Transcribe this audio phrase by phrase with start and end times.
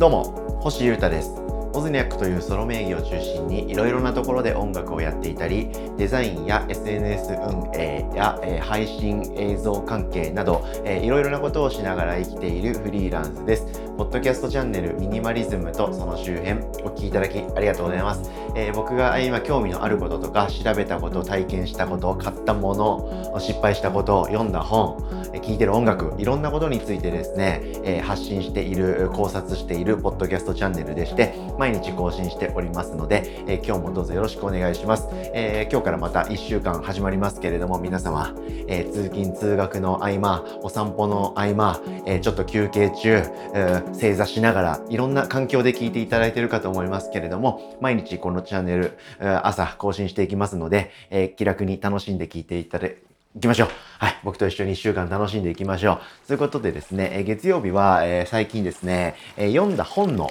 [0.00, 1.49] どうも星優太です。
[1.72, 13.90] オズニャックというソロ名義を中心にいろいろなところで音楽をやっていたりデザインや SNS 運営や、配信映像関係など、いろいろなことをしながら生きているフリーランスです。
[14.00, 24.96] ポッドキャストチャンネルミニマリズムとその周辺お聞きいただきありがとうございます、えー、僕が今興味のあることとか調べたこと体験したこと買ったもの失敗したことを読んだ本
[25.34, 38.34] 聴いてる音楽いろんなことについてですね、え発信している考察しているポッドキャストチャンネルでして毎日更新しておりますので、えー、今日もどうぞよろしくお願いします、えー、今日からまた1週間始まりますけれども皆様、
[38.66, 43.22] えー、通勤通学の合間お散歩の合間、えちょっと休憩中、
[43.54, 53.68] え正座しながらいろんな環境で聞いていただいているかと思いますけれども毎日このチャンネル朝更新していきますので、え気楽に楽しんで聞いていただ行きましょう。
[53.98, 54.18] はい。
[54.24, 56.26] 僕と一緒に一週間楽しんでいきましょう。
[56.26, 60.30] ということでですね、月曜日は、えー、最近ですね、えー、読んだ本の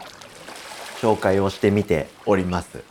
[1.01, 2.83] 紹介をしてみております。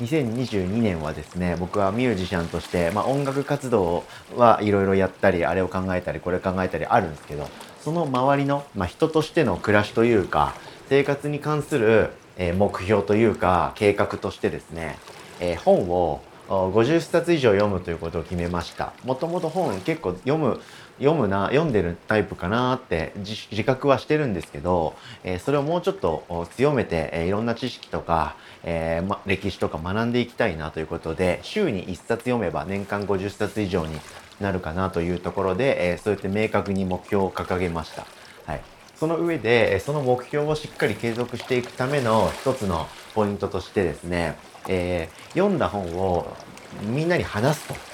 [0.00, 4.04] 2022年はですね、僕はミュージシャンとして、まあ、音楽活動
[4.36, 7.48] はいろいろやったり、あれを考えたり、これ考えたりあるんですけど、
[7.80, 10.54] その周りの、まあ、人としての暮らしというか、
[10.88, 14.96] 生活に関する、え、目標というか、計画としてですね、
[15.40, 18.92] えー、本を50冊以上読むということを決めました。
[19.04, 20.60] もともと本結構読む
[20.98, 33.98] 読むな読んでるタイプかなって自覚はしてるんですけど、えー、それをもうちょっと強めて、えー、いろんな知識とか、えーま、歴史とか学んでいきたいなということで週に1冊読めば年間50冊以上に
[34.40, 38.06] なるかなというところで、えー、そうやって明確に目標を掲げました。
[38.46, 38.62] はい、
[38.96, 44.36] その上でその目標をしっかり継続していくための一つのポイントとしてですね、
[44.68, 46.36] えー、読んだ本を
[46.82, 47.87] みんなに話すと。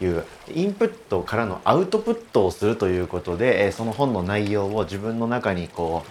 [0.00, 6.04] いうインプットからのアウトプットをするということで、その本の内容を自分の中にこ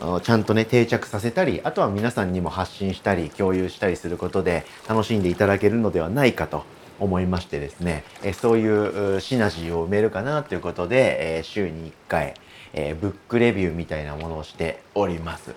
[0.00, 6.64] うちゃんとね定着させたりあとは皆さんにも発信したり共有したりすることで楽しんでいただけるのではないかと
[6.98, 12.34] 思いましてですね、そういうシナジーを埋めるかなということで、週に1回、
[12.72, 15.54] ブックレビューみたいなものをしております。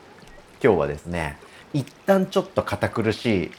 [0.64, 1.38] 今日はですね
[1.74, 3.52] 一旦ちょっと堅苦しい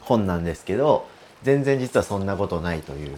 [0.00, 1.06] 本なんですけど
[1.42, 3.16] 全然実はそんなことないという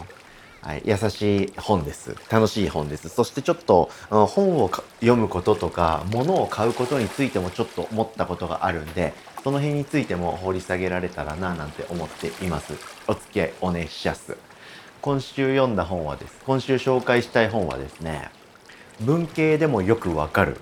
[0.65, 2.15] はい、優しい本です。
[2.27, 3.07] 楽しい本です。
[3.07, 9.13] そしてちょっと本を読むこととか物を買うことについてもちょっと思ったことがあるんで
[9.43, 12.73] その辺についても掘り下げられたらななんて思っています。
[13.07, 14.35] お付き合いお願いします。
[15.03, 16.35] 今週読んだ本はです。
[16.47, 18.31] 今週紹介したい本はですね
[19.01, 20.57] 文系でもよくわかる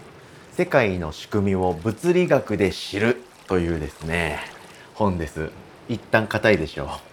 [0.52, 4.40] 世界の仕組みを物理学で知るというですね
[4.96, 5.50] 本です。
[5.88, 7.13] 一旦硬いでしょう。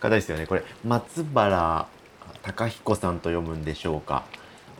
[0.00, 0.46] 方ですよね。
[0.46, 1.86] これ松原
[2.42, 4.24] 隆彦さんと読むんでしょうか。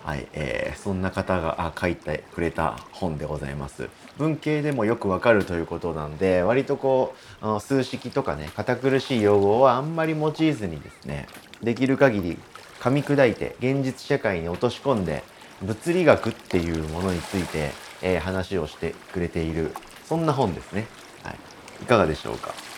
[0.05, 3.89] はい、えー、そんな方が書いてくれた本でございます。
[4.17, 11.27] 文系でもよくわかるということなんで割とこうあの数式とかね堅苦しい用語はあんまり用いずにですね
[11.63, 12.39] できる限り
[12.81, 15.23] 噛み砕いて現実社会に落とし込んで
[15.63, 17.71] 物理学っていうものについて、
[18.03, 19.73] えー、話をしてくれている
[20.07, 20.87] そんな本ですね、
[21.23, 21.37] はい、
[21.83, 22.70] いかがでしょうか。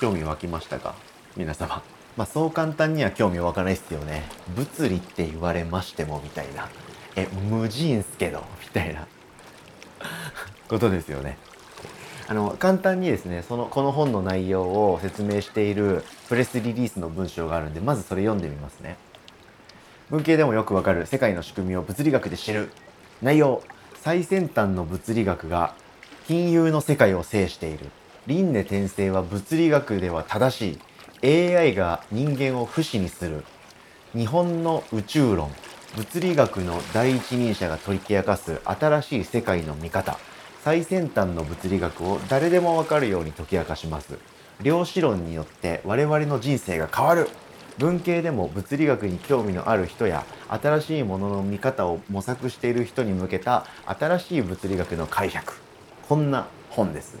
[0.00, 0.94] 興味湧きましたか？
[1.36, 1.82] 皆様。
[2.16, 4.24] まあそう簡単には興味湧かないっすよね。
[4.54, 6.68] 物理って言われましてもみたいな。
[7.16, 9.06] え、無人っすけどみたいな
[10.68, 11.38] ことですよね。
[12.28, 18.96] あの簡単にですねそのこの本の内容を説明しているプレスリリースの文章があるんでまずそれ読んでみますね
[20.10, 22.70] 文系でもよくわかる世界の仕組みを物理学で知る
[23.22, 23.62] 内容
[24.00, 25.76] 最先端の物理学が
[26.26, 27.90] 金融の世界を制している
[28.26, 30.78] 輪廻転生は物理学では正し
[31.22, 31.54] い。
[31.54, 33.44] AI が人間を不死にする。
[34.14, 35.52] 日本の宇宙論。
[35.96, 40.18] 物理学の第一人者が解き明かす新しい世界の見方。
[40.64, 44.18] 最先端の物理学を誰でもわかるように解き明かします。
[44.60, 47.28] 量子論によって我々の人生が変わる。
[47.78, 55.54] 文系でも物理学に興味のある人や新しいものの見方を模索している人に向けた新しい物理学の解釈。
[56.08, 57.18] こんな本です、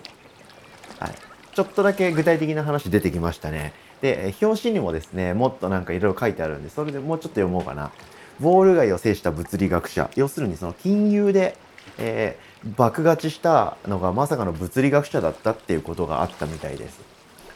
[0.98, 1.14] はい、
[1.54, 7.90] ちょっとだけ具体的な話出てきましたねで、表紙にもですね、もっとなんかいろいろ書いてあるんで、それでもうちょっと読もうかな。
[8.40, 10.10] ウォール街を制した物理学者。
[10.16, 11.56] 要するにその金融で、
[11.98, 17.00] えー、爆勝ちしたのがまさかの物理学者だったっていうことがあったみたいです。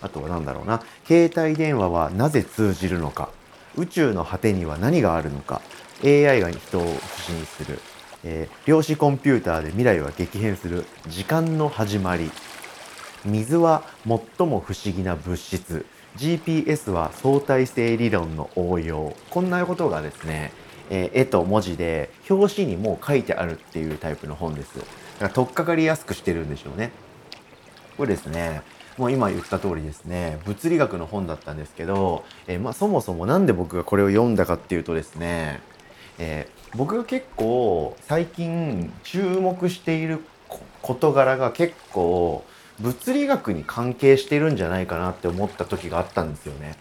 [0.01, 0.83] あとは何だろうな。
[1.07, 3.29] 携帯電話はなぜ通じるのか。
[3.77, 5.61] 宇宙の果てには何があるのか。
[6.03, 7.79] AI が人を不死にする。
[8.25, 10.87] えー、量子コンピューターで未来は激変する。
[11.09, 12.31] 時間の始まり。
[13.25, 15.87] 水は最も不思議な物質。
[16.17, 20.53] GPS は相対性理論の応用こんなことがですね
[20.91, 24.77] え、絵と文字で表紙にもう書いてあるっていうタイプの本です。
[24.77, 24.89] だか
[25.21, 26.91] ら取っかかりやすくしてるんでしょうね。
[27.97, 28.63] これですね、
[28.99, 35.61] もう今言った通りですね、物理学の本だったんですけど、え、まあ、そもそも何で僕がこれを読んだかっていうとですね、
[36.19, 40.25] えー、僕が結構最近注目している
[40.83, 42.45] 事柄が結構
[42.81, 46.77] 物理学に関係してるんじゃないかなって思った時があったんですよね。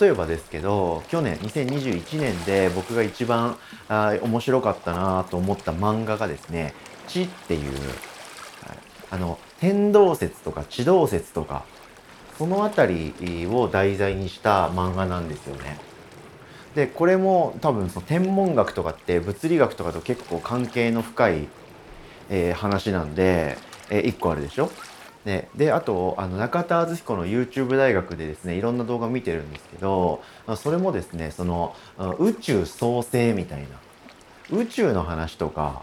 [0.00, 6.72] 例えばですけど去年2021年で僕が一番あ面白かったなと思った漫画がですね
[7.06, 7.70] 「地」っていう、
[9.10, 11.64] あの天動説とか地動説とか
[12.38, 15.78] その辺りを題材にした漫画なんですよね。
[16.74, 21.48] でこれも多分その天文学とかって物理学とかと結構関係の深い、
[22.30, 23.58] えー、話なんで、
[23.90, 24.70] えー、1個あるでしょ？
[25.24, 30.22] ね、であとあの中田敦彦の YouTube 大学でですねいろんな動画見てるんですけど
[30.56, 31.74] それもですねその
[32.18, 33.68] 宇宙創生みたいな
[34.58, 35.82] 宇宙の話とか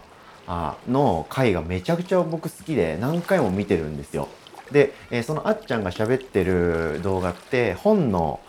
[0.88, 4.28] の回がめちゃくちゃ僕好きで何回も見てるんですよ。
[4.70, 8.40] で、えそのあっちゃんが喋ってる動画って本の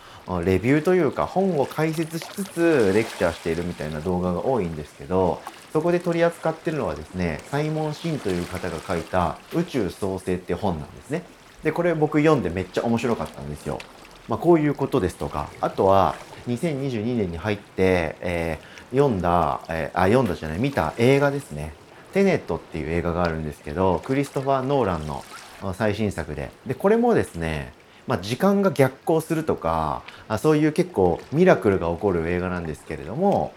[0.44, 5.42] レビューというか本を解説しつつレクチャーしているみたいな動画が多いんですけど
[5.74, 11.24] そこで取り扱ってるのはですね、サイモン・シンという方が書いた宇宙創生って本なんですね。
[11.64, 13.80] で、これ僕読んでめっちゃ面白かったんですよ。
[14.28, 16.14] まあ、こういうことですとか、あとは
[16.46, 21.74] 2022年に入って、えー、読んだ、えー、あ、読んだじゃない、見た映画ですね。
[22.12, 25.24] テネットっていう映画があるんですけど、クリストファー・ノーランの
[25.72, 26.52] 最新作で。
[26.68, 27.72] で、これもですね、
[28.06, 33.54] まあ、時間が逆行するとかあそういう結構ミラクルが起こる映画なんですけれども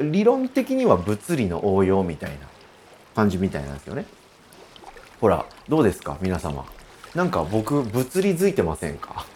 [0.00, 2.36] 理論的には物理の応用みたいな
[3.14, 4.06] 感じみたいなんですよね。
[5.20, 6.18] ほら、どうですか？
[6.20, 6.64] 皆様。
[7.14, 9.26] なんか僕、物理づいてませんか？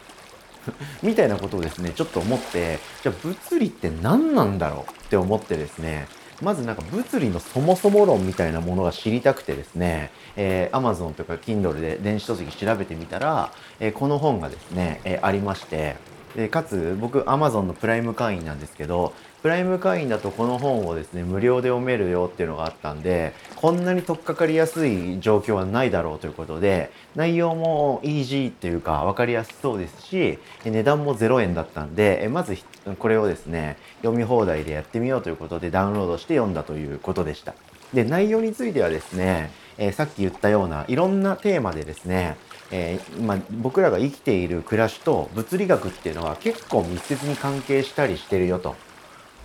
[1.03, 6.07] みたいなことをですね、ちょっと思って、じゃあ物理って何なんだろうって思ってですね、
[6.43, 15.97] まずなんか物理のそもそも論みたいなものが知りたくてですね、えー、Amazon とか Kindle で電子書籍調べてみたら、えー、この本がですね、えー、ありまして、
[16.37, 19.13] でかつ僕 Amazon のプライム会員なんですけど
[19.43, 32.57] プライム会員だとこの本をですね無料で読めるよっていうのがあったんでこんなに取っかかりやすい状況はないだろうということで内容もイージーっていうか分かりやすそうですし値段も0円だったんでまず
[32.99, 37.55] これをですね読み放題でやってみようということでダウンロードして読んだということでした。
[37.95, 42.37] で内容についてはですね、えー、さっき言ったようないろんなテーマでですね
[42.71, 48.77] えー、まあ、僕らが生きている暮らしと物理学っていうのは結構密接に関係したりしてるよと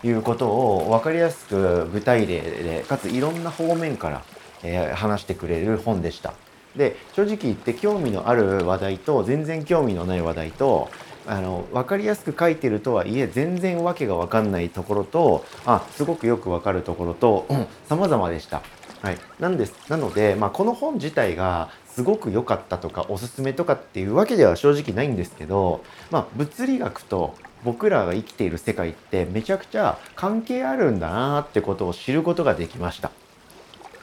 [0.04, 4.24] いうことを分かりやすく具体例でかついろんな方面から、
[4.64, 6.34] えー、話してくれる本でした。
[6.76, 10.90] で正直言って興味のある話題と全然興味のない話題と
[11.26, 18.62] あの分かりやすく書いてるとはいえ全然わけが分かんないところとあすごくよく分かるところと、うん、様々でした。
[19.06, 33.12] はい、なんですなので、まあ、この本自体がすごく良かったとかおすすめとかっていうわけでは正直ないんですけど、まあ、物理学と僕らが生きている世界ってめちゃくちゃ関係あるんだなってことを知ることができました。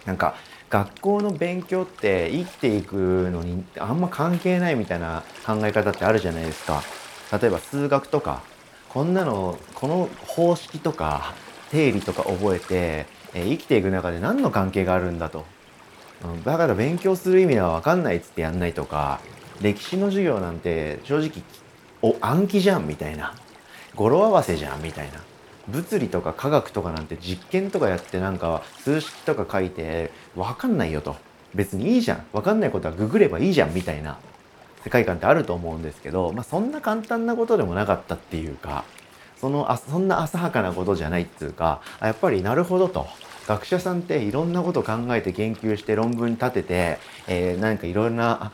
[0.05, 0.37] なんか
[0.71, 6.81] 学校の勉強って生きていくのにあんま関係ないみたいな考え方ってあるじゃないですか。
[7.41, 8.45] 例えば数学とか
[8.89, 11.35] こんなのこの方式とか
[11.73, 15.47] 定理とか覚えて、え生きていく中で何の関係があるんだと。
[16.23, 19.19] うんだから勉強する意味は分かんないっつってやんないとか
[19.61, 21.43] 歴史の授業なんて正直
[22.01, 23.35] お暗記じゃんみたいな。
[23.97, 25.21] 語呂合わせじゃんみたいな。
[25.69, 31.17] 物理とか科学とかなんて実験とかやってなんか数式とか書いて分かんないよと。
[31.55, 32.25] 別にいいじゃん。
[32.33, 34.19] 分かんないことはググればいいじゃんみたいな
[34.85, 38.85] 世界観ってあると思うんですけど、まあ、そんな簡単なことでもなかったっていうか。
[39.43, 43.09] そのあそんな浅はかなことじゃないっていうかやっぱりなるほどと
[43.49, 48.53] 学者さんっていろんなこと考えて研究して論文立てて、えー、何かいろんな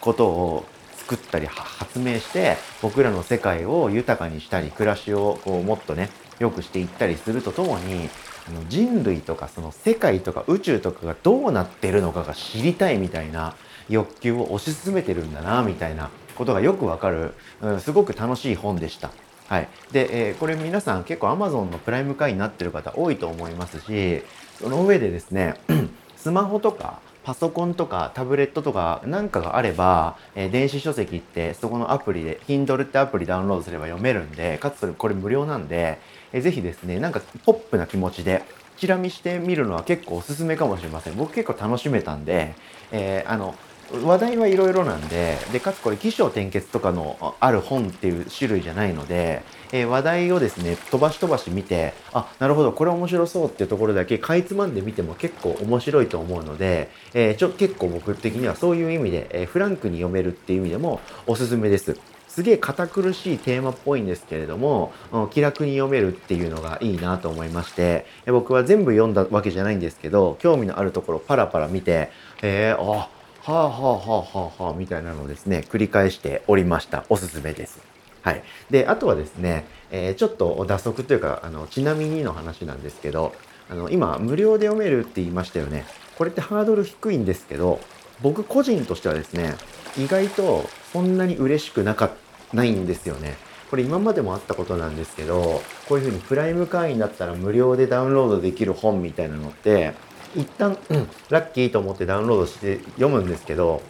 [0.00, 0.64] ことを
[0.96, 8.08] 作ったり発明して僕らの世界を豊かにしたり暮らしをこうもっとね良くしていったりするとともに
[8.46, 13.56] あの人類とかその世界とか宇宙とかがどうなってるのかが知りたいみたいな
[13.88, 19.10] 欲求を推し進めてるんだなみたいなことがよくわかる、うん、すごく楽しい本でした。
[19.48, 24.22] はい、で、えー、これ皆さん結構 Amazon のプライム会員になってる方多いと思いますし
[24.58, 25.54] その上でですね
[26.16, 35.98] スマホとかパソコンとかタブレットとかなんかがあれば、えー、電子書籍ってそこのアプリで Kindle ってアプリダウンロードすれば読めるんでかつそれこれ無料なんで、
[36.32, 38.42] えー、ぜひですねなんかポップな気持ちで
[38.82, 41.16] チラ見してみるのは結構おすすめかもしれません。
[41.16, 42.54] 僕結構楽しめたんで、
[42.90, 43.54] えー、あの
[44.00, 61.98] 話題はいろいろなんででかつこれ起承転結とかのある本っていう種類じゃないので、えー、話題をですね飛ばし飛ばし見てあなるほどこれ面白そうっていうところだけかいつまんで見ても結構面白いと思うので、えー、ちょ結構僕的にはそういう意味で、えー、フランクに読めるっていう意味でもおすすめです。
[62.32, 64.94] すげえ堅苦しいテーマっぽいんですけれども、
[65.32, 73.10] 気楽に読めるっていうのがいいなと思いまして、僕は全部読んだわけじゃないんですけど、興味のあるところパラパラ見て、えー、あ、
[73.44, 77.04] はあはあはあはあはあみたいなのをですね、繰り返しておりました。
[77.08, 77.80] おすすめです。
[78.22, 78.44] はい。
[78.70, 83.34] で、あとはですね、えー、ちょっと打足というか、あの、ちなみにの話なんですけど、
[83.68, 85.84] あの、今、無料で読めるって言いましたよね。
[86.16, 87.80] これってハードル低いんですけど、
[88.22, 89.56] 僕個人としてはですね、
[89.98, 92.10] 意外とそんなに嬉しくなか
[92.52, 93.36] ないんですよね。
[93.70, 99.94] これ今までもあったことなんですけど、こういうふうにプライム会員だったら無料でダウンロードできる本みたいなのって、
[100.34, 103.82] 一旦、うん、ラッキーと思ってダウンロードして読むんですけど、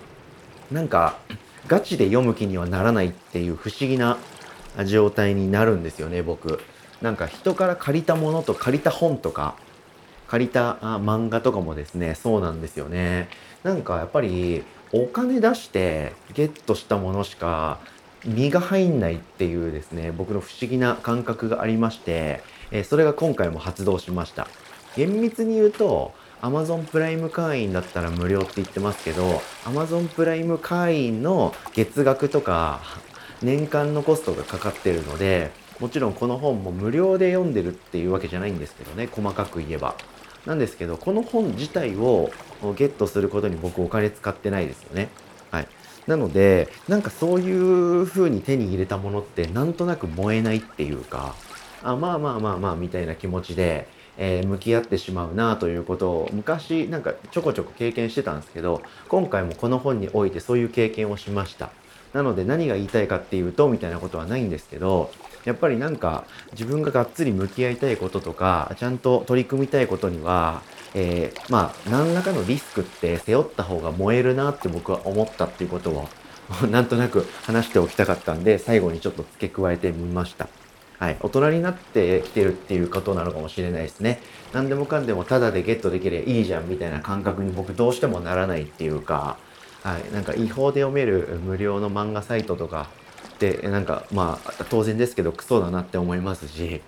[0.70, 1.18] なんか、
[1.68, 4.18] ガチで読む気にはならないっていう不思議な
[4.86, 6.60] 状態になるんですよね、僕。
[7.00, 9.56] なんか人から借りたものと借りた本とか、
[10.28, 13.28] 借りたあ漫画とかもですね、そうなんですよね。
[13.62, 17.78] なんかやっぱりお金出してゲットしたものしか
[18.24, 24.48] 身が入んないっていうですね、僕の不思議な感覚がありまして、えそれが今回も発動しました。
[24.96, 32.80] 厳密に言うと、Amazon プライム会員だったら無料って言ってますけど、Amazon プライム会員の月額とか、
[33.42, 39.94] 年間のコストがかかってるので、もちろんこの本も無料で読んでるっていうわけじゃないんですけどね、細かく言えば。
[40.44, 42.32] なんですけど、この本自体を
[42.76, 45.10] ゲットすることに僕お金使ってないですよね。
[45.52, 45.68] はい。
[46.08, 51.36] なので、なんかそういう風に手に入れたものってなんとなく燃えないっていうか、
[51.84, 53.86] あまあまあまあまあみたいな気持ちで、
[54.18, 61.70] え、向き合ってしまうなということを昔なんかちょこちょこ経験してたんですけど、今回もこの本においてそういう経験をしました。
[62.12, 65.10] なので何が言いたいかっていうとみたいなことはないんですけど、
[65.44, 70.62] やっぱりなんか自分ががっつり向き合いたいこととか、ちゃんと取り組みたいことには、
[70.94, 76.08] えー、まあ、何らかのリスクって背負った方が燃えるなって僕は思ったっていうことを、
[76.70, 80.48] なんとなく話しておきたかったんで、最後にちょっと付け加えてみました。
[81.02, 81.16] はい。
[81.18, 84.20] 大人になってきてるっていうことなのかもしれないですね。
[84.52, 89.36] 何でもかんでもタダでゲットできればいいじゃんみたいな感覚に僕どうしてもならないっていうか、
[89.82, 90.12] はい。
[90.12, 92.88] なんか違法で読める無料の漫画サイトとか
[93.34, 96.82] って、なんかまあ当然ですけどクソだなって思いますし、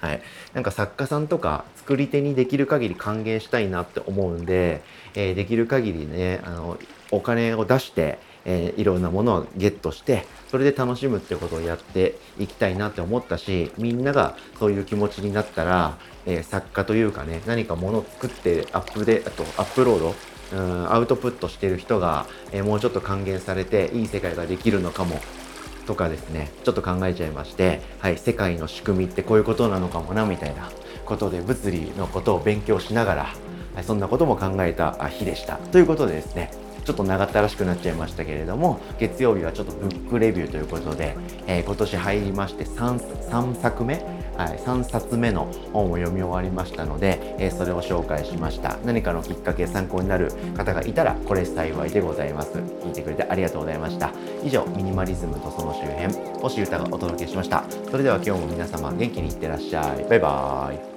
[0.00, 0.22] はい、
[0.52, 4.82] なんか作家さんとか作り手にできる限り還元したいなって思うんで、
[5.14, 6.76] えー、できる限りねあの
[7.12, 20.14] お金を出して、えー、いろんなものをゲットしてそれで楽しむってことをやっていきたいなって思ったしみんながそういう気持ちになったら、えー、作家というかね何かものを作ってアップであとアップロード
[20.52, 25.20] うんアウトプットしてる人が、えー、もうちょっと還元されていい世界ができるのかも
[25.90, 30.70] とかですね、ちょっと考えちゃいまして、はい、世界の仕組みってこういうことなのかもな、みたいな
[31.04, 33.22] ことで物理のことを勉強しながら、
[33.74, 35.56] はい、そんなことも考えた日でした。
[35.56, 36.52] ということでですね、
[36.84, 42.98] ちょっと長ったらしくなっちゃいましたけれども、月曜日はちょっとブックレビューということで、えー、今年入りまして 3,
[43.30, 44.02] 3作目？
[44.36, 48.78] はい、3冊目の本を読み終わりましたので、えー、それを紹介しました。
[48.84, 52.52] 何かのきっかけ参考になる方がいたらこれ幸いでございます。
[52.52, 54.12] 聞いてくれてありがとうございました。
[54.42, 57.64] 以上ミニマリズムとその周辺星歌がお届けしました。
[57.90, 60.04] それでは今日も皆様元気にいってらっしゃい。
[60.08, 60.89] バイバーイ。